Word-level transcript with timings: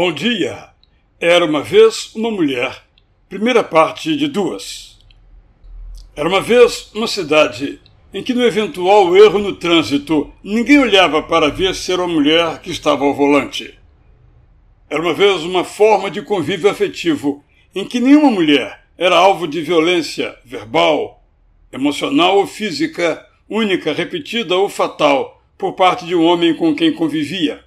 Bom 0.00 0.12
dia! 0.12 0.68
Era 1.20 1.44
uma 1.44 1.60
vez 1.60 2.14
uma 2.14 2.30
mulher. 2.30 2.84
Primeira 3.28 3.64
parte 3.64 4.16
de 4.16 4.28
duas. 4.28 4.96
Era 6.14 6.28
uma 6.28 6.40
vez 6.40 6.92
uma 6.94 7.08
cidade 7.08 7.80
em 8.14 8.22
que, 8.22 8.32
no 8.32 8.44
eventual 8.44 9.16
erro 9.16 9.40
no 9.40 9.56
trânsito, 9.56 10.32
ninguém 10.40 10.78
olhava 10.78 11.20
para 11.20 11.50
ver 11.50 11.74
se 11.74 11.90
era 11.90 12.00
uma 12.00 12.14
mulher 12.14 12.60
que 12.60 12.70
estava 12.70 13.04
ao 13.04 13.12
volante. 13.12 13.76
Era 14.88 15.02
uma 15.02 15.12
vez 15.12 15.42
uma 15.42 15.64
forma 15.64 16.08
de 16.08 16.22
convívio 16.22 16.70
afetivo 16.70 17.42
em 17.74 17.84
que 17.84 17.98
nenhuma 17.98 18.30
mulher 18.30 18.84
era 18.96 19.16
alvo 19.16 19.48
de 19.48 19.60
violência 19.62 20.38
verbal, 20.44 21.24
emocional 21.72 22.36
ou 22.36 22.46
física, 22.46 23.26
única, 23.50 23.92
repetida 23.92 24.54
ou 24.54 24.68
fatal 24.68 25.42
por 25.58 25.72
parte 25.72 26.06
de 26.06 26.14
um 26.14 26.24
homem 26.24 26.54
com 26.54 26.72
quem 26.72 26.92
convivia. 26.92 27.66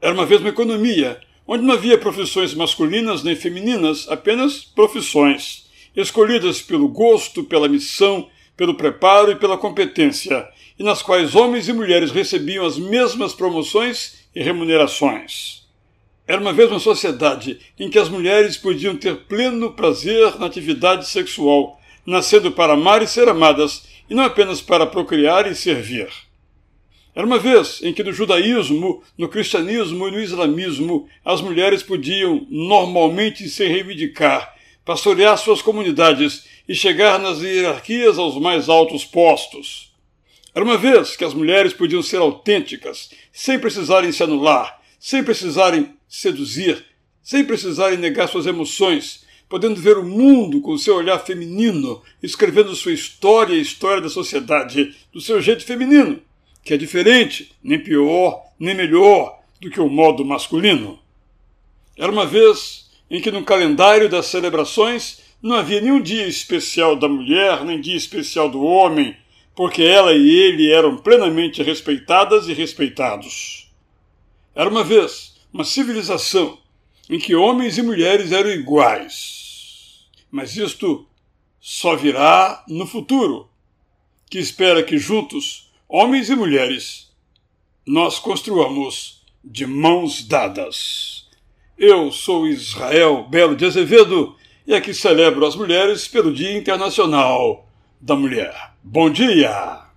Era 0.00 0.14
uma 0.14 0.24
vez 0.24 0.40
uma 0.40 0.50
economia, 0.50 1.20
onde 1.46 1.64
não 1.64 1.74
havia 1.74 1.98
profissões 1.98 2.54
masculinas 2.54 3.24
nem 3.24 3.34
femininas, 3.34 4.06
apenas 4.08 4.62
profissões, 4.62 5.66
escolhidas 5.96 6.62
pelo 6.62 6.88
gosto, 6.88 7.42
pela 7.42 7.68
missão, 7.68 8.28
pelo 8.56 8.74
preparo 8.74 9.32
e 9.32 9.36
pela 9.36 9.58
competência, 9.58 10.48
e 10.78 10.84
nas 10.84 11.02
quais 11.02 11.34
homens 11.34 11.68
e 11.68 11.72
mulheres 11.72 12.12
recebiam 12.12 12.64
as 12.64 12.78
mesmas 12.78 13.34
promoções 13.34 14.18
e 14.34 14.40
remunerações. 14.40 15.66
Era 16.28 16.40
uma 16.40 16.52
vez 16.52 16.70
uma 16.70 16.78
sociedade 16.78 17.58
em 17.78 17.90
que 17.90 17.98
as 17.98 18.08
mulheres 18.08 18.56
podiam 18.56 18.94
ter 18.94 19.24
pleno 19.26 19.72
prazer 19.72 20.38
na 20.38 20.46
atividade 20.46 21.08
sexual, 21.08 21.80
nascendo 22.06 22.52
para 22.52 22.74
amar 22.74 23.02
e 23.02 23.06
ser 23.06 23.28
amadas, 23.28 23.88
e 24.08 24.14
não 24.14 24.24
apenas 24.24 24.60
para 24.60 24.86
procriar 24.86 25.50
e 25.50 25.54
servir. 25.54 26.08
Era 27.18 27.26
uma 27.26 27.40
vez 27.40 27.80
em 27.82 27.92
que 27.92 28.04
no 28.04 28.12
judaísmo, 28.12 29.02
no 29.18 29.28
cristianismo 29.28 30.06
e 30.06 30.10
no 30.12 30.20
islamismo 30.20 31.08
as 31.24 31.40
mulheres 31.40 31.82
podiam 31.82 32.46
normalmente 32.48 33.48
se 33.48 33.66
reivindicar, 33.66 34.54
pastorear 34.84 35.36
suas 35.36 35.60
comunidades 35.60 36.44
e 36.68 36.76
chegar 36.76 37.18
nas 37.18 37.40
hierarquias 37.40 38.20
aos 38.20 38.40
mais 38.40 38.68
altos 38.68 39.04
postos. 39.04 39.92
Era 40.54 40.64
uma 40.64 40.78
vez 40.78 41.16
que 41.16 41.24
as 41.24 41.34
mulheres 41.34 41.72
podiam 41.72 42.04
ser 42.04 42.18
autênticas, 42.18 43.10
sem 43.32 43.58
precisarem 43.58 44.12
se 44.12 44.22
anular, 44.22 44.80
sem 45.00 45.24
precisarem 45.24 45.96
seduzir, 46.08 46.84
sem 47.20 47.44
precisarem 47.44 47.98
negar 47.98 48.28
suas 48.28 48.46
emoções, 48.46 49.26
podendo 49.48 49.80
ver 49.80 49.98
o 49.98 50.04
mundo 50.04 50.60
com 50.60 50.78
seu 50.78 50.94
olhar 50.94 51.18
feminino, 51.18 52.00
escrevendo 52.22 52.76
sua 52.76 52.92
história 52.92 53.54
e 53.54 53.58
a 53.58 53.62
história 53.62 54.00
da 54.00 54.08
sociedade 54.08 54.94
do 55.12 55.20
seu 55.20 55.42
jeito 55.42 55.64
feminino 55.64 56.22
que 56.68 56.74
é 56.74 56.76
diferente, 56.76 57.50
nem 57.64 57.78
pior, 57.78 58.44
nem 58.60 58.74
melhor 58.74 59.40
do 59.58 59.70
que 59.70 59.80
o 59.80 59.88
modo 59.88 60.22
masculino. 60.22 60.98
Era 61.96 62.12
uma 62.12 62.26
vez 62.26 62.90
em 63.10 63.22
que 63.22 63.30
no 63.30 63.42
calendário 63.42 64.06
das 64.06 64.26
celebrações 64.26 65.18
não 65.40 65.56
havia 65.56 65.80
nenhum 65.80 65.98
dia 65.98 66.26
especial 66.26 66.94
da 66.94 67.08
mulher, 67.08 67.64
nem 67.64 67.80
dia 67.80 67.96
especial 67.96 68.50
do 68.50 68.62
homem, 68.62 69.16
porque 69.56 69.82
ela 69.82 70.12
e 70.12 70.28
ele 70.28 70.70
eram 70.70 70.98
plenamente 70.98 71.62
respeitadas 71.62 72.48
e 72.48 72.52
respeitados. 72.52 73.72
Era 74.54 74.68
uma 74.68 74.84
vez 74.84 75.40
uma 75.50 75.64
civilização 75.64 76.58
em 77.08 77.18
que 77.18 77.34
homens 77.34 77.78
e 77.78 77.82
mulheres 77.82 78.30
eram 78.30 78.50
iguais. 78.50 80.06
Mas 80.30 80.54
isto 80.54 81.08
só 81.58 81.96
virá 81.96 82.62
no 82.68 82.86
futuro, 82.86 83.48
que 84.28 84.38
espera 84.38 84.82
que 84.82 84.98
juntos 84.98 85.67
homens 85.88 86.28
e 86.28 86.36
mulheres, 86.36 87.10
nós 87.86 88.18
construamos 88.18 89.24
de 89.42 89.66
mãos 89.66 90.22
dadas. 90.22 91.26
Eu 91.78 92.12
sou 92.12 92.46
Israel 92.46 93.26
Belo 93.30 93.56
de 93.56 93.64
Azevedo 93.64 94.36
e 94.66 94.74
aqui 94.74 94.92
celebro 94.92 95.46
as 95.46 95.56
mulheres 95.56 96.06
pelo 96.06 96.34
Dia 96.34 96.56
Internacional 96.56 97.66
da 97.98 98.14
Mulher. 98.14 98.74
Bom 98.82 99.08
dia! 99.08 99.87